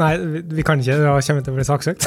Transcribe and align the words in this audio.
Nei, 0.00 0.10
vi, 0.18 0.40
vi 0.56 0.64
kan 0.64 0.80
ikke. 0.80 0.94
Da 1.02 1.12
kommer 1.20 1.40
vi 1.40 1.44
til 1.44 1.52
å 1.52 1.56
bli 1.58 1.66
saksøkt. 1.68 2.06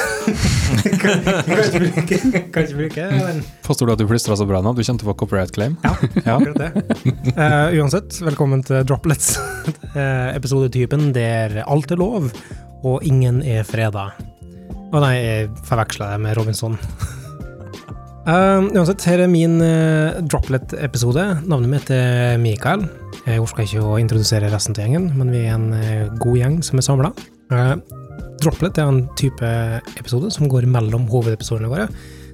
vi 0.84 0.92
kan, 0.98 1.20
vi 1.22 1.54
kan 1.54 1.62
ikke 1.62 1.82
bruke, 1.84 2.18
kan 2.54 2.66
ikke 2.66 2.78
bruke 2.80 3.04
men... 3.14 3.40
Påstår 3.66 3.86
du 3.86 3.92
at 3.94 4.00
du 4.02 4.06
plystra 4.10 4.34
så 4.40 4.46
bra 4.48 4.58
nå? 4.64 4.72
Du 4.74 4.82
kommer 4.82 5.02
til 5.02 5.06
å 5.06 5.10
få 5.12 5.16
copyright 5.22 5.54
claim? 5.54 5.76
Ja, 5.84 5.92
Ja. 6.24 6.36
akkurat 6.40 6.58
det. 6.58 6.70
Uh, 7.36 7.76
uansett, 7.78 8.18
velkommen 8.26 8.64
til 8.66 8.82
Droplets. 8.88 9.34
Uh, 9.94 10.32
episodetypen 10.34 11.12
der 11.14 11.60
alt 11.64 11.92
er 11.94 12.00
lov, 12.00 12.30
og 12.84 13.04
ingen 13.06 13.42
er 13.46 13.62
freda. 13.68 14.08
Å 14.94 15.02
nei, 15.02 15.14
jeg 15.18 15.52
forveksla 15.68 16.10
det 16.14 16.22
med 16.26 16.36
Robinson. 16.38 16.74
Uh, 18.24 18.64
uansett, 18.72 19.04
her 19.10 19.20
er 19.26 19.28
min 19.30 19.58
uh, 19.60 20.18
Droplet-episode. 20.24 21.24
Navnet 21.44 21.70
mitt 21.76 21.90
er 21.94 22.38
Mikael. 22.40 22.86
Jeg 23.24 23.40
orker 23.40 23.64
ikke 23.66 23.84
å 23.84 23.98
introdusere 24.00 24.50
resten 24.52 24.74
av 24.76 24.82
gjengen, 24.86 25.10
men 25.18 25.30
vi 25.32 25.44
er 25.44 25.54
en 25.58 25.70
uh, 25.76 26.12
god 26.22 26.40
gjeng 26.40 26.58
som 26.64 26.80
er 26.80 26.86
samla. 26.88 27.12
Droplet 28.42 28.78
er 28.78 28.90
en 28.90 29.04
type 29.18 29.50
episode 29.94 30.30
som 30.34 30.50
går 30.50 30.66
mellom 30.68 31.06
hovedepisodene 31.10 31.70
våre, 31.70 31.88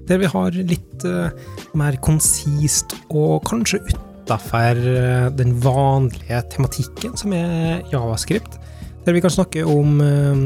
der 0.09 0.19
vi 0.19 0.31
har 0.33 0.57
litt 0.57 1.05
eh, 1.07 1.31
mer 1.79 1.99
konsist 2.03 2.97
og 3.09 3.45
kanskje 3.47 3.83
utafor 3.93 4.81
den 5.37 5.55
vanlige 5.63 6.41
tematikken 6.55 7.15
som 7.21 7.35
er 7.37 7.85
javascript. 7.93 8.59
Der 9.07 9.17
vi 9.17 9.23
kan 9.23 9.33
snakke 9.33 9.63
om 9.65 10.01
eh, 10.05 10.43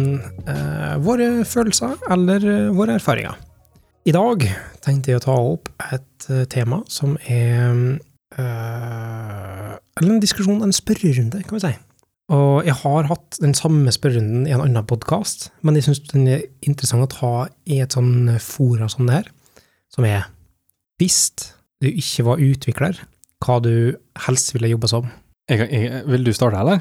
eh, 0.53 0.95
våre 1.03 1.45
følelser 1.49 1.97
eller 2.11 2.45
eh, 2.47 2.71
våre 2.75 3.01
erfaringer. 3.01 3.35
I 4.05 4.13
dag 4.15 4.45
tenkte 4.85 5.11
jeg 5.11 5.23
å 5.23 5.25
ta 5.25 5.35
opp 5.35 5.71
et 5.93 6.29
eh, 6.31 6.45
tema 6.53 6.83
som 6.93 7.17
er 7.25 7.73
eh, 8.37 9.71
Eller 9.97 10.11
en 10.11 10.23
diskusjon, 10.23 10.63
en 10.63 10.75
spørrerunde, 10.75 11.43
kan 11.49 11.57
vi 11.57 11.63
si. 11.65 11.73
Og 12.33 12.65
jeg 12.65 12.77
har 12.81 13.09
hatt 13.11 13.37
den 13.43 13.53
samme 13.57 13.93
spørrerunden 13.93 14.47
i 14.49 14.55
en 14.57 14.63
annen 14.65 14.87
podkast, 14.89 15.51
men 15.61 15.77
jeg 15.77 15.89
syns 15.89 16.01
den 16.09 16.29
er 16.33 16.47
interessant 16.65 17.05
å 17.05 17.11
ta 17.13 17.33
i 17.69 17.83
et 17.85 17.93
sånn 17.93 18.31
fora 18.41 18.89
som 18.89 19.05
det 19.09 19.19
her, 19.19 19.29
som 19.93 20.09
er 20.09 20.31
Hvis 21.03 21.35
du 21.83 21.89
ikke 21.91 22.25
var 22.25 22.41
utvikler, 22.41 22.99
hva 23.45 23.59
du 23.61 23.97
helst 24.25 24.55
ville 24.55 24.71
jobba 24.71 24.89
som? 24.89 25.09
Jeg, 25.51 25.67
jeg, 25.69 26.05
vil 26.09 26.25
du 26.25 26.33
starte, 26.33 26.61
eller? 26.63 26.81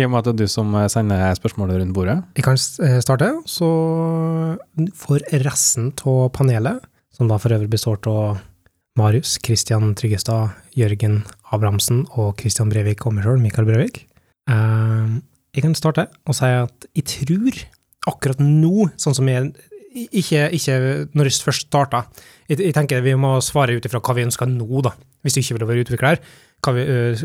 I 0.00 0.06
og 0.06 0.10
med 0.10 0.22
at 0.22 0.30
det 0.30 0.32
er 0.32 0.40
du 0.40 0.50
som 0.50 0.72
sender 0.90 1.36
spørsmålet 1.36 1.78
rundt 1.78 1.94
bordet. 1.94 2.16
Jeg 2.34 2.46
kan 2.46 2.56
eh, 2.56 2.96
starte, 3.04 3.28
så 3.46 3.68
får 4.98 5.28
resten 5.44 5.92
av 6.08 6.30
panelet, 6.34 6.80
som 7.12 7.28
da 7.28 7.36
for 7.38 7.54
øvrig 7.54 7.70
består 7.70 8.00
av 8.08 8.40
Marius, 8.98 9.36
Kristian 9.44 9.92
Tryggestad, 9.94 10.56
Jørgen 10.74 11.22
Abrahamsen 11.52 12.06
og 12.16 12.34
Kristian 12.40 12.72
Brevik 12.72 13.04
og 13.06 13.14
meg 13.14 13.28
sjøl, 13.28 13.44
Mikael 13.44 13.68
Brevik. 13.68 14.06
Eh, 14.50 15.12
jeg 15.52 15.62
kan 15.66 15.74
starte 15.76 16.06
og 16.26 16.34
si 16.34 16.48
at 16.48 16.86
jeg 16.96 17.04
tror 17.10 17.58
akkurat 18.10 18.40
nå, 18.42 18.88
sånn 18.98 19.14
som 19.14 19.28
jeg 19.30 19.52
ikke, 19.92 20.46
ikke 20.56 20.76
når 21.12 21.28
jeg 21.28 21.42
først 21.44 21.66
starta. 21.68 22.06
Jeg, 22.48 22.58
jeg 22.64 22.72
tenker 22.74 23.02
vi 23.04 23.12
må 23.20 23.34
svare 23.44 23.76
ut 23.76 23.84
ifra 23.86 24.00
hva 24.00 24.14
vi 24.16 24.24
ønsker 24.24 24.48
nå, 24.48 24.66
da. 24.86 24.94
Hvis 25.22 25.36
du 25.36 25.42
ikke 25.42 25.58
ville 25.58 25.68
være 25.68 25.84
utvikler. 25.84 26.22
Hva 26.64 26.72
vi 26.74 26.84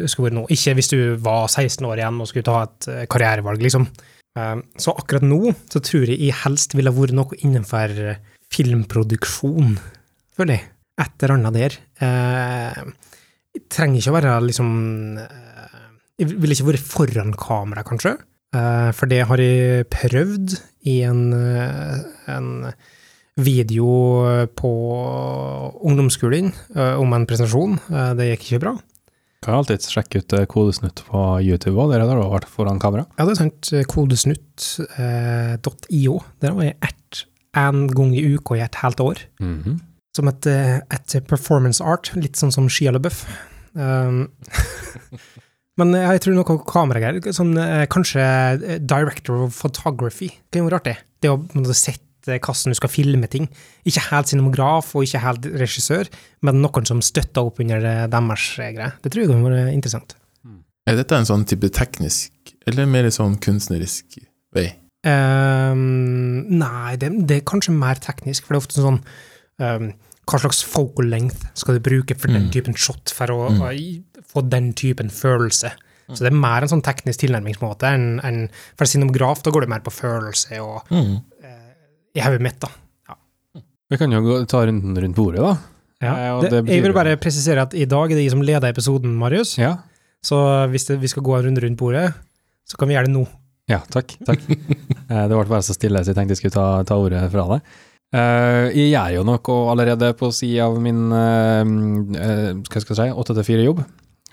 skulle 0.09 0.27
vært 0.27 0.35
nå. 0.37 0.43
Ikke 0.53 0.73
hvis 0.77 0.91
du 0.91 0.97
var 1.23 1.47
16 1.47 1.85
år 1.87 2.01
igjen 2.01 2.19
og 2.21 2.27
skulle 2.29 2.45
ta 2.45 2.57
et 2.67 2.87
ø, 2.91 2.97
karrierevalg, 3.09 3.63
liksom. 3.63 3.87
Eh, 4.37 4.55
Så 4.83 4.93
akkurat 4.99 5.23
nå 5.25 5.39
så 5.71 5.79
tror 5.81 6.11
jeg 6.11 6.19
jeg 6.19 6.35
helst 6.43 6.75
ville 6.77 6.91
vært 6.93 7.15
noe 7.17 7.39
innenfor 7.39 7.95
filmproduksjon, 8.53 9.77
føler 10.37 10.57
jeg. 10.59 10.67
Et 11.01 11.23
eller 11.23 11.35
annet 11.37 11.57
der. 11.57 11.79
Eh, 12.03 12.81
Jeg 13.57 13.63
trenger 13.73 14.01
ikke 14.03 14.11
å 14.11 14.17
være 14.19 14.33
liksom 14.45 14.71
eh, 15.23 15.46
Jeg 16.17 16.31
ville 16.33 16.49
ikke 16.55 16.65
vært 16.71 16.81
foran 16.81 17.29
kamera, 17.37 17.83
kanskje. 17.85 18.15
Eh, 18.55 18.89
For 18.97 19.05
det 19.09 19.19
har 19.29 19.37
jeg 19.41 19.85
prøvd 19.93 20.55
i 20.89 20.95
en, 21.05 21.19
eh, 21.35 21.97
en 22.33 22.47
video 23.37 23.85
på 24.57 24.71
ungdomsskolen 25.85 26.47
eh, 26.75 26.95
om 26.97 27.13
en 27.13 27.25
presentasjon. 27.29 27.77
Det 28.17 28.25
gikk 28.31 28.43
ikke 28.47 28.63
bra. 28.65 28.73
Kan 29.45 29.53
alltid 29.59 29.81
sjekke 29.85 30.17
ut 30.23 30.31
kodesnutt 30.49 30.99
på 31.05 31.19
YouTube 31.45 31.77
òg, 31.77 31.91
der 31.93 32.01
har 32.01 32.17
du 32.17 32.23
vært 32.31 32.49
foran 32.49 32.79
kamera. 32.81 33.05
Ja, 33.19 33.23
det 33.27 33.33
er 33.35 33.41
sant. 33.43 33.61
Kodesnutt.io. 33.93 36.15
Der 36.41 36.51
var 36.57 36.63
jeg 36.65 36.77
ett 36.81 37.13
en 37.57 37.79
gang 37.93 38.11
i 38.17 38.25
uka 38.33 38.55
i 38.57 38.65
et 38.65 38.75
helt 38.81 38.99
år. 39.05 39.17
Mhm. 39.39 39.77
Som 40.17 40.25
et, 40.31 40.45
et 40.49 41.13
performance 41.29 41.77
art, 41.83 42.09
litt 42.17 42.33
sånn 42.41 42.49
som 42.51 42.65
Shia 42.67 42.91
LaBeouf. 42.95 43.21
Um, 43.77 44.31
men 45.77 45.93
jeg 45.93 46.21
tror 46.23 46.33
noe 46.37 46.57
kameragreier, 46.65 47.21
sånn, 47.35 47.53
eh, 47.61 47.85
kanskje 47.91 48.21
eh, 48.23 48.77
director 48.79 49.43
of 49.45 49.55
photography, 49.55 50.31
er 50.53 50.63
jo 50.63 50.69
rart 50.73 50.85
det. 50.89 50.97
Det 51.21 51.29
å 51.31 51.37
sette 51.73 52.37
hvordan 52.43 52.73
du 52.73 52.75
skal 52.75 52.89
filme 52.91 53.27
ting. 53.31 53.45
Ikke 53.87 54.01
helt 54.09 54.27
cinemograf 54.27 54.89
og 54.97 55.05
ikke 55.05 55.21
helt 55.23 55.45
regissør, 55.61 56.09
men 56.43 56.59
noen 56.61 56.85
som 56.89 56.99
støtter 57.01 57.45
opp 57.47 57.61
under 57.63 57.77
eh, 57.87 58.07
deres 58.11 58.47
greier. 58.57 58.97
Det 59.01 59.11
tror 59.13 59.23
jeg 59.23 59.31
kan 59.31 59.45
være 59.47 59.71
interessant. 59.73 60.17
Er 60.87 60.95
dette 60.95 61.15
en 61.15 61.25
sånn 61.27 61.45
type 61.47 61.67
teknisk, 61.75 62.31
eller 62.67 62.85
mer 62.87 63.07
sånn 63.11 63.37
kunstnerisk 63.43 64.19
vei? 64.55 64.69
Um, 65.07 66.43
nei, 66.59 66.95
det, 66.99 67.09
det 67.27 67.39
er 67.41 67.47
kanskje 67.47 67.73
mer 67.75 67.99
teknisk, 68.03 68.45
for 68.47 68.55
det 68.55 68.59
er 68.59 68.63
ofte 68.65 68.83
sånn 68.83 68.99
um, 69.63 69.89
Hva 70.27 70.39
slags 70.43 70.59
focal 70.67 71.07
length 71.07 71.45
skal 71.55 71.77
du 71.77 71.83
bruke 71.85 72.15
for 72.19 72.27
den 72.27 72.47
Mm. 72.47 72.51
typen 72.51 72.75
shot 72.75 73.13
for 73.15 73.31
å 73.31 73.37
Mm. 73.53 74.03
Få 74.31 74.43
den 74.49 74.71
typen 74.77 75.09
følelse? 75.13 75.71
Så 76.07 76.23
det 76.23 76.29
er 76.31 76.37
mer 76.39 76.63
en 76.63 76.69
sånn 76.71 76.83
teknisk 76.85 77.19
tilnærmingsmåte 77.25 77.89
enn 77.91 78.05
en, 78.23 78.37
For 78.79 78.85
en 78.85 78.91
cinemograf, 78.93 79.41
da 79.43 79.51
går 79.51 79.65
det 79.65 79.71
mer 79.73 79.81
på 79.83 79.91
følelse 79.91 80.59
og 80.63 80.87
Mm. 80.93 81.17
eh, 81.43 81.73
i 82.15 82.21
hodet 82.23 82.41
mitt, 82.45 82.59
da. 82.63 82.69
Vi 83.89 83.97
kan 83.99 84.11
jo 84.11 84.19
gå, 84.23 84.37
ta 84.47 84.65
runden 84.67 84.95
rundt 84.99 85.15
bordet, 85.15 85.39
da. 85.43 85.57
Ja. 86.03 86.13
Eh, 86.13 86.41
det, 86.41 86.49
det 86.51 86.61
betyr 86.65 86.73
jeg 86.75 86.83
vil 86.85 86.93
bare 86.95 87.17
presisere 87.19 87.61
at 87.67 87.73
i 87.75 87.85
dag 87.87 88.11
er 88.11 88.15
det 88.15 88.23
jeg 88.25 88.31
som 88.35 88.41
leder 88.43 88.69
episoden, 88.71 89.15
Marius. 89.19 89.57
Ja, 89.59 89.77
Så 90.23 90.35
hvis 90.71 90.87
det, 90.87 90.97
vi 90.99 91.07
skal 91.11 91.23
gå 91.23 91.35
en 91.37 91.45
runde 91.47 91.61
rundt 91.63 91.77
bordet, 91.79 92.13
så 92.67 92.77
kan 92.79 92.87
vi 92.89 92.95
gjøre 92.95 93.07
det 93.07 93.15
nå. 93.15 93.25
ja 93.69 93.81
takk. 93.91 94.15
takk. 94.25 94.41
Eh, 95.07 95.23
det 95.27 95.31
ble 95.37 95.45
bare 95.47 95.63
så 95.63 95.71
stille, 95.71 96.01
så 96.03 96.11
jeg 96.11 96.17
tenkte 96.17 96.35
jeg 96.35 96.41
skulle 96.41 96.55
ta, 96.57 96.83
ta 96.83 96.95
ordet 96.99 97.21
fra 97.31 97.45
deg. 97.53 97.61
Uh, 98.15 98.67
jeg 98.75 98.89
gjør 98.91 99.13
jo 99.15 99.21
noe 99.27 99.55
allerede 99.71 100.09
på 100.19 100.27
sida 100.35 100.65
av 100.67 100.75
min 100.83 100.99
uh, 101.11 101.63
uh, 101.63 102.59
hva 102.67 102.81
skal 102.83 102.91
jeg 102.91 103.13
si, 103.13 103.15
8-4-jobb. 103.23 103.79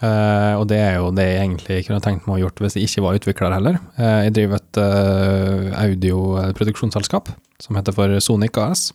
Eh, 0.02 0.54
og 0.58 0.66
det 0.72 0.80
er 0.82 0.98
jo 0.98 1.12
det 1.14 1.28
jeg 1.28 1.44
egentlig 1.44 1.78
kunne 1.86 2.02
tenkt 2.02 2.26
meg 2.26 2.38
å 2.38 2.42
gjort 2.42 2.64
hvis 2.64 2.76
jeg 2.78 2.88
ikke 2.88 3.04
var 3.06 3.20
utvikler 3.20 3.54
heller. 3.54 3.78
Uh, 3.98 4.26
jeg 4.26 4.34
driver 4.40 4.60
et 4.60 4.80
uh, 4.82 5.70
audioproduksjonsselskap 5.84 7.30
som 7.62 7.78
heter 7.78 7.94
for 7.96 8.18
Sonic 8.24 8.58
AS. 8.60 8.88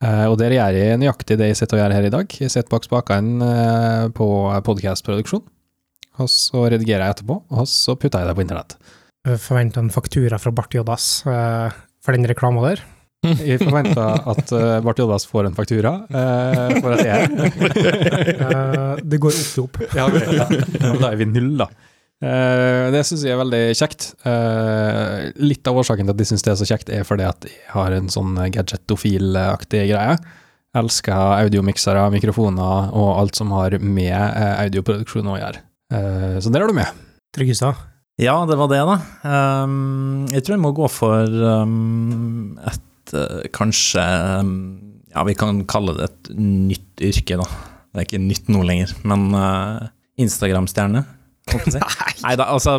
Eh, 0.00 0.26
og 0.30 0.38
der 0.40 0.54
gjør 0.56 0.76
jeg 0.78 1.00
nøyaktig 1.00 1.36
det 1.36 1.50
jeg 1.50 1.58
sitter 1.60 1.76
og 1.76 1.82
gjør 1.82 1.94
her 1.98 2.06
i 2.08 2.12
dag. 2.14 2.36
Jeg 2.40 2.52
sitter 2.52 2.72
bak 2.72 2.86
spakene 2.86 3.44
uh, 3.44 4.06
på 4.16 4.28
podcast-produksjon, 4.64 5.44
og 6.20 6.30
så 6.32 6.64
redigerer 6.72 7.04
jeg 7.04 7.18
etterpå, 7.18 7.36
og 7.52 7.68
så 7.68 7.96
putter 8.00 8.22
jeg 8.22 8.30
det 8.30 8.36
på 8.38 8.44
internett. 8.46 8.78
Forventer 9.28 9.84
en 9.84 9.92
faktura 9.92 10.38
fra 10.40 10.52
Bart 10.56 10.72
Jodas 10.72 11.20
eh, 11.28 11.74
for 12.00 12.16
den 12.16 12.24
reklama 12.24 12.64
der. 12.64 12.80
Jeg 13.50 13.60
forventer 13.60 14.22
at 14.32 14.52
uh, 14.56 14.78
Bart 14.84 15.00
Joddas 15.00 15.26
får 15.28 15.50
en 15.50 15.56
faktura 15.56 15.92
uh, 16.08 16.72
for 16.80 16.94
at 16.94 17.02
jeg 17.04 17.26
er. 17.26 17.50
Eh, 18.40 19.02
det 19.04 19.20
går 19.20 19.36
opp 19.36 19.50
i 19.52 19.60
opp. 19.60 19.80
Ja, 19.98 20.06
okay, 20.08 20.38
ja. 20.38 20.46
Da 20.96 21.10
er 21.10 21.18
vi 21.20 21.28
null, 21.28 21.52
da. 21.60 21.68
Uh, 22.20 22.88
det 22.92 23.02
syns 23.08 23.24
jeg 23.24 23.34
er 23.34 23.40
veldig 23.40 23.62
kjekt. 23.76 24.10
Eh, 24.28 25.30
litt 25.40 25.68
av 25.68 25.78
årsaken 25.80 26.08
til 26.08 26.14
at 26.14 26.20
de 26.20 26.28
syns 26.28 26.44
det 26.46 26.52
er 26.54 26.58
så 26.60 26.68
kjekt, 26.68 26.92
er 26.92 27.04
fordi 27.08 27.28
at 27.28 27.44
jeg 27.48 27.70
har 27.74 27.96
en 27.96 28.08
sånn 28.12 28.40
gadgetofil-aktig 28.56 29.84
greie. 29.92 30.16
Elsker 30.80 31.44
audiomiksere, 31.44 32.06
mikrofoner 32.14 32.92
og 32.96 33.14
alt 33.18 33.40
som 33.40 33.52
har 33.56 33.76
med 33.82 34.16
eh, 34.16 34.64
audioproduksjon 34.66 35.32
å 35.32 35.38
gjøre. 35.40 35.64
Eh, 35.92 36.36
så 36.40 36.52
der 36.52 36.64
er 36.64 36.72
du 36.72 36.76
med. 36.76 37.00
Tryggestad. 37.36 37.88
Ja, 38.20 38.36
det 38.44 38.56
var 38.60 38.68
det, 38.68 38.80
da. 38.84 38.96
Um, 39.64 40.26
jeg 40.28 40.44
tror 40.44 40.56
jeg 40.56 40.62
må 40.62 40.74
gå 40.76 40.88
for 40.92 41.24
um, 41.24 42.58
et 42.68 42.82
eh, 43.16 43.48
kanskje 43.56 44.02
ehm, 44.04 44.54
Ja, 45.10 45.24
vi 45.26 45.34
kan 45.34 45.64
kalle 45.66 45.96
det 45.98 46.04
et 46.10 46.28
nytt 46.38 47.00
yrke, 47.02 47.36
da. 47.40 47.46
Det 47.90 47.98
er 47.98 48.04
ikke 48.06 48.20
nytt 48.22 48.46
nå 48.54 48.60
lenger, 48.62 48.92
men 49.02 49.24
uh, 49.34 49.88
Instagram-stjerne. 50.22 51.00
si. 51.66 51.80
Nei 52.24 52.36
da, 52.38 52.44
altså 52.54 52.76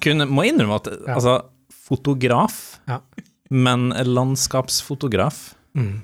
kun- 0.00 0.24
Må 0.32 0.46
innrømme 0.48 0.78
at 0.80 0.88
Ja. 1.06 1.18
altså, 1.18 1.34
fotograf, 1.90 2.78
Ja. 2.88 3.00
men 3.50 3.90
landskapsfotograf, 3.90 5.54
Mm. 5.76 6.00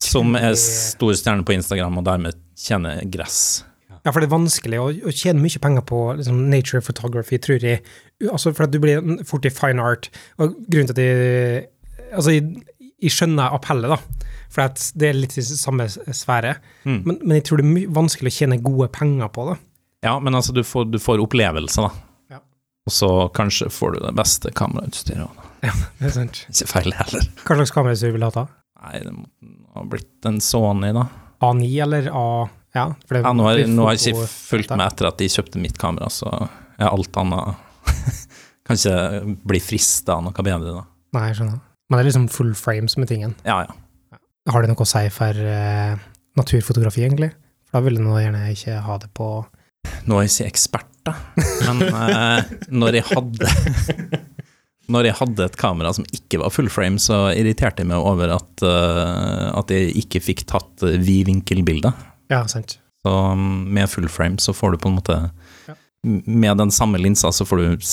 som 0.00 0.36
er 0.36 0.54
stor 0.54 1.12
stjerne 1.18 1.44
på 1.44 1.52
Instagram 1.52 1.98
og 1.98 2.04
dermed 2.04 2.34
tjener 2.56 3.02
gress. 3.10 3.64
Ja, 4.04 4.12
for 4.12 4.20
det 4.20 4.30
er 4.30 4.36
vanskelig 4.38 4.78
å, 4.80 4.86
å 5.04 5.12
tjene 5.12 5.42
mye 5.42 5.58
penger 5.60 5.82
på 5.82 5.98
liksom, 6.16 6.48
nature 6.48 6.80
photography, 6.80 7.36
tror 7.38 7.60
jeg. 7.60 7.82
Altså, 8.30 8.54
for 8.54 8.64
at 8.64 8.70
du 8.72 8.78
blir 8.80 9.02
fort 9.28 9.44
i 9.44 9.50
fine 9.52 9.78
art. 9.82 10.08
Og 10.38 10.54
grunnen 10.70 10.88
til 10.88 10.94
at 10.94 11.02
jeg 11.04 11.66
Altså, 12.10 12.34
jeg, 12.34 12.90
jeg 13.00 13.14
skjønner 13.14 13.56
appellet, 13.56 13.92
da. 13.92 14.28
For 14.50 14.82
det 14.98 15.08
er 15.08 15.18
litt 15.18 15.36
i 15.38 15.44
samme 15.46 15.86
sfære. 15.88 16.56
Mm. 16.84 17.00
Men, 17.06 17.18
men 17.22 17.36
jeg 17.38 17.46
tror 17.48 17.60
det 17.60 17.66
er 17.66 17.74
mye 17.74 17.92
vanskelig 18.00 18.32
å 18.32 18.38
tjene 18.40 18.60
gode 18.64 18.90
penger 18.94 19.30
på 19.34 19.46
det. 19.52 19.58
Ja, 20.06 20.16
men 20.22 20.34
altså, 20.34 20.54
du 20.56 20.62
får, 20.64 20.88
du 20.90 20.98
får 21.02 21.22
opplevelse, 21.22 21.84
da. 21.86 22.36
Ja. 22.36 22.42
Og 22.88 22.94
så 22.96 23.10
kanskje 23.36 23.70
får 23.72 23.96
du 23.96 24.02
det 24.06 24.14
beste 24.18 24.52
kamerautstyret. 24.56 25.28
da. 25.36 25.74
Det 26.00 26.08
er 26.08 26.14
sant. 26.16 26.44
Ikke 26.50 26.70
feil 26.70 26.96
heller. 26.96 27.28
Hva 27.44 27.58
slags 27.60 27.74
kamerautstyr 27.76 28.14
vil 28.16 28.24
du 28.24 28.28
ha? 28.30 28.32
da? 28.40 28.46
Nei, 28.80 29.02
det 29.04 29.12
må 29.12 29.26
ha 29.76 29.84
blitt 29.92 30.28
en 30.28 30.40
Sony, 30.44 30.94
da. 30.96 31.06
A9 31.44 31.68
eller 31.86 32.10
A... 32.12 32.24
Ja, 32.72 32.84
det 33.10 33.24
Ja, 33.24 33.32
nå 33.34 33.48
har, 33.48 33.60
nå 33.66 33.86
har 33.88 33.96
jeg 33.96 34.12
ikke 34.14 34.28
fulgt 34.30 34.70
med 34.76 34.84
etter 34.84 35.08
at 35.08 35.18
de 35.18 35.26
kjøpte 35.32 35.58
mitt 35.58 35.78
kamera, 35.80 36.06
så 36.12 36.28
er 36.78 36.86
alt 36.86 37.16
annet 37.18 37.58
Kan 38.66 38.78
ikke 38.78 39.34
bli 39.50 39.58
frista 39.64 40.14
av 40.20 40.22
noe 40.28 40.44
bedre, 40.46 40.76
da. 40.76 40.84
Nei, 41.16 41.24
jeg 41.32 41.40
skjønner. 41.40 41.58
Men 41.90 41.98
det 41.98 42.04
er 42.04 42.08
liksom 42.12 42.28
full 42.30 42.52
frame 42.54 42.88
som 42.90 43.02
er 43.02 43.10
tingen. 43.10 43.34
Ja, 43.42 43.64
ja. 43.66 44.20
Har 44.50 44.62
det 44.62 44.70
noe 44.70 44.86
å 44.86 44.88
si 44.88 45.02
for 45.12 45.36
eh, 45.36 45.96
naturfotografi, 46.38 47.02
egentlig? 47.04 47.32
For 47.66 47.78
da 47.78 47.86
vil 47.86 47.98
du 47.98 48.04
nå 48.06 48.18
gjerne 48.22 48.44
ikke 48.54 48.78
ha 48.86 48.98
det 49.02 49.10
på 49.16 49.30
Nå 50.06 50.18
er 50.18 50.26
jeg 50.26 50.30
ikke 50.30 50.50
ekspert, 50.52 50.88
da, 51.08 51.14
men 51.66 51.82
eh, 51.88 52.50
når 52.68 52.98
jeg 52.98 53.06
hadde 53.08 53.48
Når 54.90 55.06
jeg 55.06 55.16
hadde 55.20 55.46
et 55.46 55.58
kamera 55.60 55.92
som 55.94 56.06
ikke 56.14 56.40
var 56.42 56.50
full 56.50 56.68
frame, 56.72 56.98
så 56.98 57.28
irriterte 57.30 57.84
jeg 57.84 57.90
meg 57.92 58.02
over 58.02 58.32
at, 58.34 58.64
uh, 58.66 59.52
at 59.54 59.70
jeg 59.70 59.92
ikke 60.00 60.22
fikk 60.24 60.42
tatt 60.50 60.82
uh, 60.82 60.96
vidvinkelbilder. 60.98 61.94
Ja, 62.32 62.40
sant. 62.50 62.74
Så 63.06 63.12
um, 63.30 63.68
med 63.70 63.86
full 63.92 64.08
frame 64.10 64.42
så 64.42 64.50
får 64.56 64.74
du 64.74 64.80
på 64.82 64.90
en 64.90 64.98
måte 64.98 65.20
Ja. 65.68 65.76
Med 66.02 66.58
den 66.58 66.74
samme 66.74 66.98
linsa 66.98 67.30
så 67.30 67.46
får 67.46 67.62
du 67.62 67.86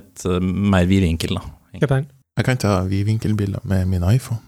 et 0.00 0.26
uh, 0.26 0.40
mer 0.42 0.90
vidvinkel, 0.90 1.38
da. 1.38 1.46
Kjøp 1.78 1.94
den. 1.94 2.10
Jeg 2.38 2.46
kan 2.48 2.60
ta 2.60 2.78
vidvinkelbilder 2.88 3.60
med 3.68 3.90
min 3.90 4.04
iPhone. 4.08 4.40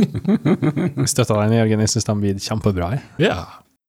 Støtta 1.10 1.36
deg, 1.36 1.54
Jørgen. 1.60 1.82
Jeg 1.84 1.92
syns 1.92 2.08
de 2.08 2.16
blir 2.18 2.40
kjempebra. 2.42 2.90
jeg. 2.96 3.04
Ja. 3.28 3.44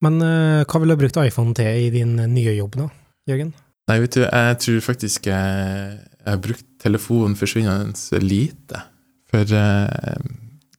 Men 0.05 0.21
uh, 0.21 0.61
hva 0.65 0.81
ville 0.81 0.97
du 0.97 1.01
brukt 1.01 1.17
iPhone 1.21 1.55
til 1.57 1.87
i 1.87 1.89
din 1.93 2.15
nye 2.33 2.53
jobb, 2.57 2.77
da, 2.77 2.87
Jørgen? 3.29 3.53
Nei, 3.89 3.97
vet 4.03 4.15
du, 4.15 4.21
jeg 4.23 4.59
tror 4.61 4.85
faktisk 4.85 5.27
jeg, 5.31 5.97
jeg 6.21 6.29
har 6.29 6.41
brukt 6.41 6.67
telefonen 6.81 7.35
forsvinnende 7.37 8.21
lite. 8.23 8.85
For 9.31 9.41
uh, 9.41 10.21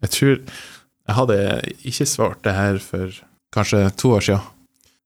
jeg 0.02 0.14
tror 0.16 0.36
Jeg 1.02 1.16
hadde 1.18 1.36
ikke 1.88 2.06
svart 2.06 2.44
det 2.46 2.52
her 2.54 2.76
for 2.78 3.10
kanskje 3.52 3.88
to 3.98 4.12
år 4.14 4.22
siden. 4.22 4.50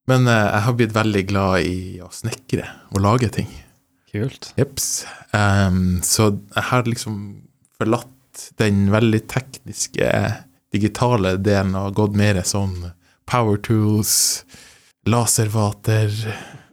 Men 0.07 0.29
uh, 0.29 0.53
jeg 0.53 0.65
har 0.67 0.77
blitt 0.77 0.95
veldig 0.95 1.23
glad 1.31 1.65
i 1.65 1.79
å 2.05 2.13
snekre 2.13 2.69
og 2.93 3.01
lage 3.01 3.33
ting. 3.33 3.49
Kult. 4.13 4.53
Jeps. 4.57 5.07
Um, 5.33 6.01
så 6.07 6.31
jeg 6.55 6.67
har 6.71 6.87
liksom 6.87 7.17
forlatt 7.77 8.51
den 8.61 8.87
veldig 8.93 9.23
tekniske, 9.33 10.11
digitale 10.75 11.37
delen 11.41 11.77
og 11.79 11.97
gått 11.97 12.17
mer 12.19 12.39
sånn 12.47 12.93
power 13.27 13.59
tools, 13.65 14.45
laservater 15.09 16.13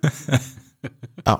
Ja. 1.27 1.37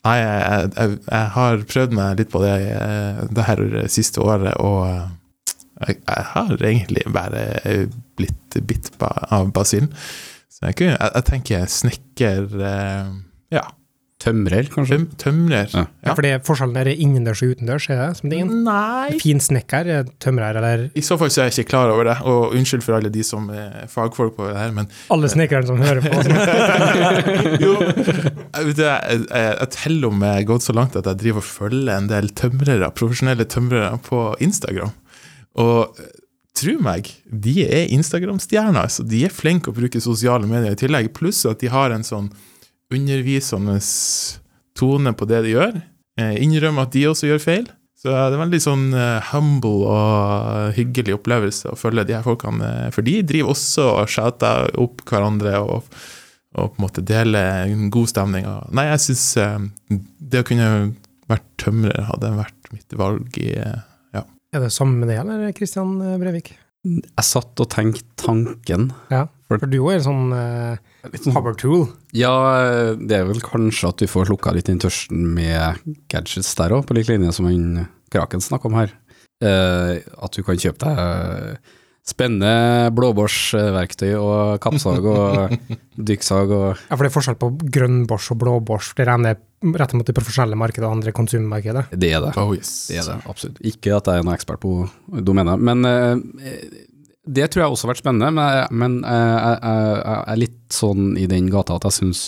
Nei, 0.00 0.16
jeg, 0.16 0.68
jeg, 0.72 0.92
jeg 1.04 1.32
har 1.34 1.64
prøvd 1.68 1.96
meg 1.96 2.20
litt 2.22 2.30
på 2.32 2.40
det 2.40 2.54
eh, 2.72 3.18
det 3.36 3.44
her 3.44 3.60
siste 3.92 4.22
året, 4.24 4.54
og 4.56 4.86
eh, 4.88 5.10
jeg, 5.82 5.98
jeg 6.00 6.24
har 6.30 6.64
egentlig 6.70 7.04
bare 7.12 7.42
blitt 8.16 8.56
bitt 8.64 8.88
av 9.04 9.52
basillen. 9.52 9.92
Så 10.48 10.72
jeg 10.72 11.22
tenker 11.28 11.68
snekker 11.68 12.48
eh, 12.64 13.12
Ja, 13.52 13.66
Tømrer, 14.20 14.66
kanskje? 14.68 14.98
tøm, 14.98 15.04
tømrer. 15.16 15.70
Ja. 15.72 15.86
Ja. 16.04 16.12
For 16.12 16.24
det, 16.26 16.32
forskjellen 16.44 16.76
er 16.76 16.90
innendørs 16.92 17.40
og 17.44 17.54
utendørs, 17.54 17.86
er 17.88 18.00
det 18.02 18.08
som 18.18 18.28
tingen? 18.32 18.50
Nei 18.66 19.16
Fin 19.22 19.40
snekker, 19.40 19.88
er 19.88 20.10
tømrer 20.20 20.58
eller 20.60 20.82
I 20.92 21.04
så 21.04 21.16
fall 21.20 21.32
så 21.32 21.40
er 21.40 21.48
jeg 21.48 21.62
ikke 21.64 21.70
klar 21.72 21.92
over 21.94 22.04
det, 22.10 22.18
og 22.28 22.52
unnskyld 22.58 22.84
for 22.84 22.98
alle 22.98 23.12
de 23.14 23.24
som 23.24 23.48
er 23.54 23.88
fagfolk 23.88 24.36
på 24.36 24.50
det 24.50 24.58
her, 24.58 24.74
men 24.76 24.90
alle 25.14 25.30
snekkerne 25.32 25.70
som 25.70 25.80
hører 25.80 26.04
på. 26.04 26.20
Jo, 27.64 27.72
jeg, 27.80 28.66
vet, 28.66 28.76
du, 28.76 28.84
jeg, 28.84 29.24
jeg, 29.24 29.24
jeg 29.30 29.70
teller 29.76 30.10
om 30.10 30.22
jeg 30.26 30.36
har 30.36 30.46
gått 30.52 30.66
så 30.66 30.74
langt 30.76 30.96
at 31.00 31.08
jeg 31.08 31.20
driver 31.24 31.40
og 31.40 31.48
følger 31.48 31.92
en 31.96 32.10
del 32.10 32.30
tømrere, 32.36 32.92
profesjonelle 32.96 33.46
tømrere 33.48 33.96
på 34.04 34.22
Instagram. 34.44 34.92
Og 35.64 35.96
eh, 36.00 36.12
tro 36.60 36.76
meg, 36.84 37.08
de 37.24 37.56
er 37.64 37.88
Instagram-stjerner, 37.96 38.92
så 38.92 39.04
de 39.06 39.24
er 39.26 39.34
flinke 39.34 39.72
å 39.72 39.76
bruke 39.76 40.02
sosiale 40.04 40.48
medier 40.50 40.76
i 40.76 40.80
tillegg, 40.80 41.12
pluss 41.16 41.42
at 41.48 41.64
de 41.64 41.72
har 41.72 41.94
en 41.96 42.04
sånn 42.06 42.28
undervisende 42.94 43.78
tone 44.78 45.12
på 45.16 45.28
det 45.30 45.44
de 45.46 45.54
gjør. 45.54 45.76
Innrømme 46.20 46.84
at 46.84 46.94
de 46.94 47.06
også 47.10 47.30
gjør 47.30 47.42
feil. 47.42 47.68
Så 48.00 48.08
det 48.08 48.16
er 48.16 48.32
en 48.32 48.40
veldig 48.46 48.60
sånn 48.64 48.84
eh, 48.96 49.26
humble 49.34 49.84
og 49.84 50.70
hyggelig 50.72 51.18
opplevelse 51.18 51.68
å 51.68 51.76
følge 51.76 52.06
de 52.08 52.14
her 52.16 52.24
folkene, 52.24 52.64
eh, 52.86 52.88
for 52.94 53.04
de 53.04 53.18
driver 53.28 53.52
også 53.52 53.84
og 53.90 54.08
shouter 54.08 54.70
opp 54.80 55.02
hverandre 55.10 55.58
og, 55.60 55.90
og 56.56 56.70
på 56.72 56.80
en 56.80 56.86
måte 56.86 57.04
deler 57.04 57.66
en 57.66 57.90
god 57.92 58.08
stemning. 58.08 58.48
Nei, 58.72 58.86
jeg 58.88 59.04
syns 59.04 59.26
det 60.32 60.40
å 60.40 60.48
kunne 60.48 60.70
vært 61.28 61.44
tømrer 61.60 62.08
hadde 62.08 62.32
vært 62.38 62.72
mitt 62.72 62.96
valg 62.96 63.36
i 63.42 63.52
ja. 63.52 64.24
er 64.24 64.64
det 64.64 64.72
samme 64.72 65.02
med 65.02 65.12
det, 65.12 65.20
eller, 65.20 65.52
Kristian 65.56 65.98
Brevik? 66.22 66.54
Jeg 66.86 67.24
satt 67.26 67.60
og 67.60 67.68
tenkte 67.72 68.06
tanken. 68.20 68.88
Ja. 69.12 69.26
For 69.50 69.66
du 69.68 69.80
er 69.82 69.98
en 69.98 70.04
sånn 70.04 70.30
uh, 70.32 70.78
Litt 71.10 71.26
hover 71.34 71.56
tool. 71.58 71.88
Ja, 72.16 72.32
det 72.96 73.18
er 73.18 73.26
vel 73.28 73.42
kanskje 73.44 73.90
at 73.90 74.00
du 74.00 74.08
får 74.08 74.30
lukka 74.30 74.54
litt 74.54 74.70
den 74.70 74.80
tørsten 74.80 75.26
med 75.34 75.82
gadgets 76.12 76.54
der 76.56 76.76
òg, 76.76 76.86
på 76.88 76.96
lik 76.96 77.10
linje 77.10 77.34
som 77.36 77.48
han 77.50 77.88
Kraken 78.10 78.42
snakka 78.42 78.70
om 78.70 78.78
her. 78.78 78.94
Uh, 79.44 80.00
at 80.20 80.36
du 80.36 80.44
kan 80.46 80.60
kjøpe 80.60 80.88
deg 80.88 81.60
spennende 82.10 82.90
blåbårsverktøy 82.96 84.10
og 84.18 84.58
kappsag 84.64 85.06
og 85.06 85.54
dykksag 86.10 86.52
og 86.56 86.66
Ja, 86.74 86.96
for 86.96 87.04
det 87.04 87.10
er 87.10 87.14
forskjell 87.16 87.38
på 87.40 87.50
grønnbors 87.76 88.28
og 88.34 88.40
blåbors. 88.42 88.90
Det 88.98 89.06
regner 89.08 89.38
rett 89.80 89.94
mot 89.96 90.06
det 90.08 90.14
profesjonelle 90.16 90.58
markedet 90.58 90.86
og 90.88 90.96
andre 90.98 91.12
konsummarkedet. 91.16 91.86
Det 92.00 92.12
er 92.16 92.22
det. 92.24 92.34
Oh 92.40 92.52
yes. 92.56 92.72
Det 92.90 93.00
er 93.02 93.08
det, 93.10 93.18
absolutt. 93.30 93.58
Ikke 93.72 93.96
at 93.98 94.08
jeg 94.10 94.20
er 94.22 94.26
noen 94.26 94.36
ekspert 94.38 94.62
på 94.62 94.74
domenet, 95.26 95.60
men 95.60 95.84
eh, 95.88 96.54
det 97.30 97.50
tror 97.52 97.64
jeg 97.66 97.74
også 97.74 97.86
har 97.86 97.92
vært 97.94 98.02
spennende. 98.04 98.30
Men, 98.34 98.54
jeg- 98.56 98.78
men 98.82 98.96
eh, 99.04 99.34
jeg, 99.36 99.58
jeg, 99.60 99.98
jeg 100.00 100.22
er 100.34 100.40
litt 100.44 100.62
sånn 100.80 101.10
i 101.20 101.26
den 101.30 101.50
gata 101.52 101.76
at 101.78 101.86
jeg 101.90 101.98
syns 102.00 102.24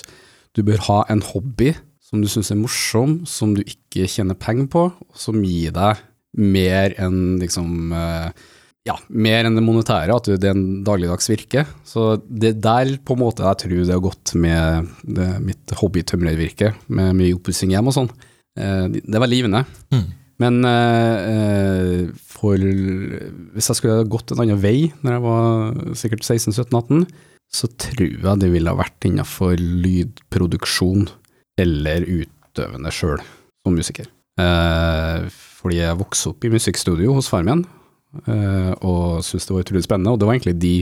du 0.52 0.60
bør 0.66 0.82
ha 0.90 0.98
en 1.10 1.22
hobby 1.32 1.72
som 2.04 2.20
du 2.20 2.28
syns 2.28 2.50
er 2.52 2.58
morsom, 2.60 3.22
som 3.24 3.54
du 3.56 3.62
ikke 3.64 4.04
tjener 4.12 4.36
penger 4.36 4.66
på, 4.68 4.82
og 4.92 5.16
som 5.16 5.38
gir 5.46 5.72
deg 5.72 6.02
mer 6.36 6.92
enn 7.00 7.38
liksom 7.40 7.92
eh, 7.96 8.28
ja, 8.88 8.96
mer 9.08 9.46
enn 9.46 9.54
det 9.54 9.62
monetære, 9.62 10.14
at 10.16 10.28
det 10.42 10.48
er 10.48 10.56
en 10.56 10.82
dagligdags 10.86 11.28
virke. 11.30 11.66
Så 11.86 12.16
det 12.26 12.56
der 12.64 12.96
på 13.06 13.14
en 13.14 13.22
måte 13.22 13.44
jeg 13.46 13.60
tror 13.62 13.76
det 13.78 13.94
har 13.94 14.02
gått 14.02 14.34
med 14.34 14.88
det, 15.06 15.28
mitt 15.44 15.74
hobbytømrervirke, 15.78 16.72
med 16.90 17.14
mye 17.20 17.36
oppussing 17.36 17.74
hjem 17.74 17.92
og 17.92 17.96
sånn. 17.98 18.10
Eh, 18.58 18.88
Det 18.90 19.22
veldig 19.22 19.38
givende. 19.38 19.64
Mm. 19.94 20.08
Men 20.42 20.64
eh, 20.66 21.18
eh, 21.32 22.06
for 22.26 22.58
Hvis 22.58 23.68
jeg 23.70 23.78
skulle 23.78 24.08
gått 24.10 24.32
en 24.32 24.42
annen 24.42 24.58
vei 24.58 24.90
når 25.04 25.14
jeg 25.14 25.22
var 25.28 25.94
sikkert 26.00 26.26
16-17-18, 26.26 27.04
så 27.52 27.68
tror 27.76 28.16
jeg 28.16 28.40
det 28.40 28.50
ville 28.50 28.72
ha 28.72 28.78
vært 28.80 29.06
innenfor 29.06 29.60
lydproduksjon 29.60 31.06
eller 31.60 32.06
utøvende 32.08 32.90
sjøl 32.94 33.20
som 33.62 33.76
musiker. 33.76 34.08
Eh, 34.40 35.28
fordi 35.30 35.78
jeg 35.82 36.00
vokste 36.00 36.32
opp 36.32 36.46
i 36.48 36.52
musikkstudio 36.52 37.14
hos 37.14 37.28
far 37.30 37.44
min, 37.46 37.66
og 38.12 39.22
syntes 39.24 39.46
det 39.48 39.54
var 39.54 39.64
utrolig 39.64 39.84
spennende. 39.86 40.12
Og 40.12 40.20
det 40.20 40.26
var 40.28 40.36
egentlig 40.36 40.58
de 40.60 40.74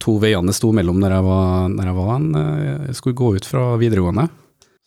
to 0.00 0.16
veiene 0.20 0.48
det 0.48 0.56
sto 0.56 0.72
mellom 0.74 0.98
når 1.00 1.10
jeg 1.14 1.24
var, 1.26 1.68
når 1.74 1.84
jeg, 1.90 1.96
var 1.98 2.10
en, 2.14 2.28
eh, 2.40 2.86
jeg 2.88 2.96
skulle 2.98 3.20
gå 3.20 3.28
ut 3.36 3.46
fra 3.48 3.62
videregående. 3.80 4.26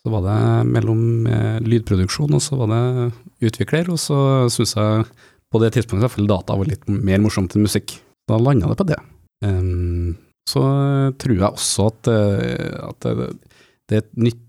Så 0.03 0.11
var 0.11 0.21
det 0.25 0.39
mellom 0.67 1.01
eh, 1.31 1.59
lydproduksjon, 1.63 2.33
og 2.35 2.41
så 2.43 2.53
var 2.59 2.67
det 2.73 2.83
utvikler, 3.47 3.85
og 3.93 3.99
så 4.01 4.17
syntes 4.51 4.73
jeg 4.75 5.05
på 5.53 5.57
det 5.61 5.71
tidspunktet 5.75 6.07
selvfølgelig 6.09 6.33
data 6.33 6.51
var 6.57 6.67
litt 6.71 6.85
mer 6.89 7.19
morsomt 7.23 7.53
enn 7.55 7.65
musikk. 7.67 7.87
Da 8.27 8.33
landa 8.41 8.65
det 8.71 8.79
på 8.79 8.89
det. 8.89 9.01
Um, 9.43 10.09
så 10.49 10.61
tror 11.19 11.35
jeg 11.35 11.49
også 11.49 11.79
at, 11.91 12.01
eh, 12.11 12.73
at 12.89 12.97
det, 13.05 13.13
det 13.87 13.93
er 13.95 14.01
et 14.05 14.15
nytt 14.29 14.41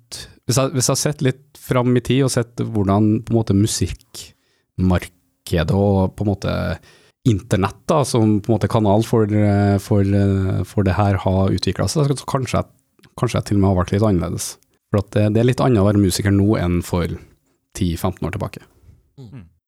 Hvis 0.47 0.59
jeg, 0.61 0.67
hvis 0.75 0.87
jeg 0.87 0.95
har 0.95 1.01
sett 1.01 1.21
litt 1.25 1.47
fram 1.59 1.91
i 1.97 2.05
tid, 2.05 2.25
og 2.27 2.31
sett 2.31 2.61
hvordan 2.61 3.23
på 3.25 3.31
en 3.33 3.39
måte 3.39 3.55
musikkmarkedet 3.57 5.75
og 5.75 6.15
på 6.15 6.23
en 6.23 6.29
måte 6.29 6.79
internett 7.25 7.81
da, 7.89 8.03
som 8.05 8.39
på 8.41 8.51
en 8.51 8.57
måte 8.57 8.69
kanal 8.69 9.05
for, 9.07 9.25
eh, 9.25 9.79
for, 9.81 10.03
eh, 10.05 10.63
for 10.69 10.85
det 10.85 10.97
her 10.99 11.17
har 11.25 11.55
utvikla 11.55 11.89
seg, 11.89 12.13
så 12.13 12.29
kanskje 12.29 12.61
jeg, 12.61 13.11
kanskje 13.17 13.41
jeg 13.41 13.45
til 13.49 13.57
og 13.57 13.63
med 13.63 13.71
har 13.71 13.81
vært 13.81 13.95
litt 13.95 14.07
annerledes. 14.09 14.49
For 14.91 15.01
at 15.01 15.11
det, 15.17 15.25
det 15.35 15.41
er 15.41 15.49
litt 15.49 15.63
annet 15.65 15.81
å 15.81 15.89
være 15.89 16.03
musiker 16.03 16.35
nå 16.35 16.59
enn 16.61 16.83
for 16.85 17.09
10-15 17.75 18.29
år 18.29 18.37
tilbake. 18.37 18.63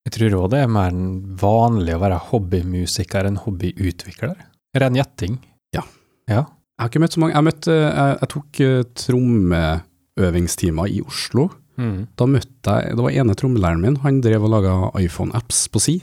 Jeg 0.07 0.15
tror 0.15 0.37
òg 0.39 0.51
det 0.53 0.61
er 0.63 0.71
mer 0.71 0.95
vanlig 1.41 1.97
å 1.97 2.03
være 2.03 2.21
hobbymusiker 2.29 3.27
enn 3.27 3.41
hobbyutvikler. 3.43 4.37
Ren 4.79 4.99
gjetting. 4.99 5.41
Ja. 5.75 5.83
Ja. 6.31 6.45
Jeg 6.77 6.85
har 6.85 6.91
ikke 6.93 7.03
møtt 7.03 7.17
så 7.17 7.23
mange. 7.23 7.35
Jeg, 7.35 7.47
møtte, 7.49 7.75
jeg, 7.75 8.19
jeg 8.21 8.31
tok 8.35 8.61
eh, 8.63 8.83
trommeøvingstimer 9.03 10.93
i 10.93 11.01
Oslo. 11.03 11.49
Mm. 11.81 11.97
Da 12.17 12.29
møtte 12.31 12.77
jeg 12.79 12.97
Det 12.97 13.05
var 13.05 13.17
ene 13.21 13.35
trommelæreren 13.37 13.83
min, 13.83 13.99
han 14.05 14.21
drev 14.25 14.47
og 14.47 14.53
laga 14.55 14.77
iPhone-apps 15.01 15.67
på 15.73 15.83
si. 15.83 15.97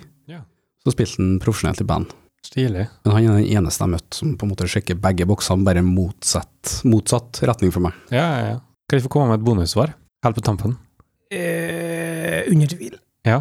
Så 0.84 0.92
spilte 0.96 1.20
han 1.22 1.40
profesjonelt 1.44 1.82
i 1.82 1.88
band. 1.88 2.12
Stilig. 2.44 2.90
Men 3.06 3.14
han 3.16 3.24
er 3.24 3.38
den 3.40 3.54
eneste 3.58 3.86
jeg 3.86 3.94
møtt, 3.94 4.10
som 4.18 4.34
på 4.36 4.44
en 4.44 4.52
måte 4.52 4.68
sjekker 4.68 4.98
begge 5.00 5.26
boksene, 5.30 5.64
bare 5.64 5.84
motsatt, 5.86 6.82
motsatt 6.84 7.40
retning 7.48 7.72
for 7.72 7.86
meg. 7.86 7.96
Ja, 8.12 8.26
ja, 8.36 8.42
ja. 8.54 8.58
Kan 8.90 9.00
jeg 9.00 9.06
få 9.06 9.14
komme 9.16 9.32
med 9.32 9.40
et 9.40 9.46
bonussvar? 9.48 9.94
Helt 10.26 10.36
på 10.38 10.44
tampen. 10.44 10.76
Eh, 11.34 12.44
under 12.52 12.68
tvil. 12.70 12.98
Ja. 13.26 13.40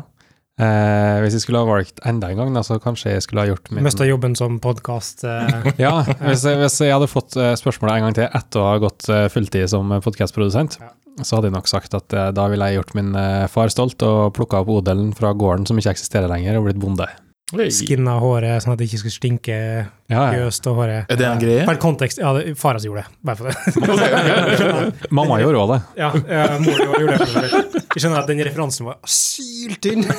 Eh, 0.62 1.18
hvis 1.25 1.34
jeg 1.34 1.42
skulle 1.46 1.62
ha 1.64 1.66
valgt 1.66 1.99
enda 2.06 2.28
en 2.30 2.38
gang, 2.38 2.52
da, 2.54 2.62
så 2.62 2.76
kanskje 2.82 3.14
jeg 3.16 3.25
skulle 3.25 3.42
ha 3.42 3.49
gjort 3.50 3.70
min 3.72 3.82
Mista 3.87 4.06
jobben 4.06 4.37
som 4.38 4.58
podkast. 4.62 5.25
Ja, 5.82 6.02
hvis 6.22 6.44
jeg, 6.46 6.61
hvis 6.62 6.78
jeg 6.84 6.92
hadde 6.94 7.08
fått 7.11 7.37
eh, 7.40 7.54
spørsmålet 7.58 7.96
en 7.99 8.06
gang 8.06 8.18
til 8.20 8.28
etter 8.28 8.62
å 8.62 8.68
ha 8.70 8.78
gått 8.82 9.08
eh, 9.11 9.26
fulltid 9.32 9.66
som 9.72 9.90
podkastprodusent, 10.04 10.78
Ja. 10.82 10.92
så 11.25 11.38
hadde 11.40 11.50
jeg 11.50 11.56
nok 11.56 11.70
sagt 11.72 11.96
at 11.99 12.14
eh, 12.16 12.30
da 12.37 12.46
ville 12.52 12.68
jeg 12.70 12.78
gjort 12.82 12.94
min 13.00 13.11
eh, 13.18 13.46
far 13.50 13.72
stolt 13.72 14.04
og 14.06 14.30
plukka 14.38 14.62
opp 14.62 14.70
odelen 14.78 15.11
fra 15.18 15.32
gården 15.34 15.66
som 15.68 15.80
ikke 15.80 15.96
eksisterer 15.96 16.30
lenger, 16.30 16.61
og 16.61 16.68
blitt 16.68 16.80
bonde. 16.84 17.08
Skinna 17.52 18.14
håret 18.23 18.62
sånn 18.64 18.73
at 18.73 18.78
det 18.80 18.87
ikke 18.88 18.99
skulle 19.02 19.14
stinke 19.18 19.56
Ja, 19.56 19.87
ja. 20.09 20.30
fjøst 20.32 20.66
og 20.71 20.76
håret. 20.80 21.11
Er 21.12 21.16
det 21.21 21.26
en 21.28 21.40
greie? 21.42 21.64
For 21.68 21.76
kontekst, 21.82 22.18
ja, 22.23 22.32
det- 22.37 22.54
far 22.61 22.73
hans 22.78 22.85
gjorde 22.87 23.02
det, 23.04 23.11
bare 23.23 23.37
for 23.37 23.44
det. 23.52 25.11
Mamma 25.12 25.37
gjorde 25.42 25.61
òg 25.61 25.73
det. 25.75 25.80
Ja, 26.00 26.09
eh, 26.16 26.59
mor 26.64 26.80
gjorde 26.80 27.18
det. 27.18 27.62
Jeg 27.92 28.00
skjønner 28.06 28.23
at 28.23 28.30
den 28.32 28.40
referansen 28.49 28.88
var 28.88 28.97
syltynn. 29.04 30.04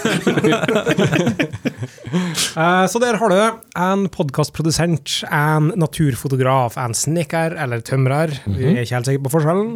Eh, 2.53 2.85
Så 2.87 2.99
der 3.01 3.17
har 3.17 3.29
du 3.31 3.35
det. 3.35 3.49
En 3.79 4.03
podkastprodusent, 4.13 5.23
en 5.33 5.71
naturfotograf, 5.79 6.75
en 6.77 6.93
snekker 6.93 7.55
eller 7.57 7.81
tømrer, 7.81 8.35
vi 8.45 8.67
er 8.75 8.83
ikke 8.83 8.99
helt 8.99 9.09
sikre 9.09 9.23
på 9.25 9.31
forskjellen, 9.33 9.71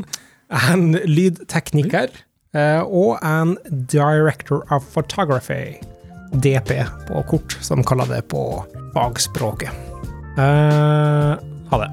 en 0.69 0.83
lydtekniker 1.09 2.13
eh, 2.53 2.83
og 2.85 3.17
en 3.25 3.55
director 3.89 4.61
of 4.69 4.85
photography. 4.93 5.79
DP 6.31 6.85
på 7.07 7.23
kort, 7.23 7.57
som 7.61 7.83
kaller 7.83 8.05
det 8.15 8.21
på 8.21 8.65
fagspråket. 8.93 9.71
Eh, 10.37 11.33
ha 11.69 11.77
det. 11.77 11.91